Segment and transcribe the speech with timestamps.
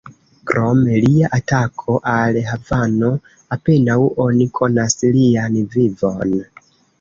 [0.51, 3.11] Krom lia atako al Havano,
[3.57, 6.35] apenaŭ oni konas lian vivon.